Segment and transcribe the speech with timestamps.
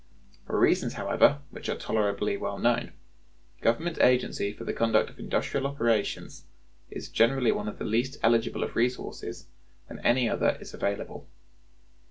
[0.47, 2.93] For reasons, however, which are tolerably well known,
[3.61, 6.45] government agency for the conduct of industrial operations
[6.89, 9.45] is generally one of the least eligible of resources
[9.85, 11.29] when any other is available.